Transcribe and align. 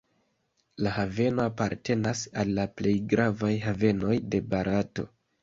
La 0.85 0.93
haveno 0.95 1.43
apartenas 1.49 2.23
al 2.45 2.55
la 2.61 2.65
plej 2.81 2.95
gravaj 3.13 3.53
havenoj 3.67 4.17
de 4.35 4.43
Barato. 4.57 5.09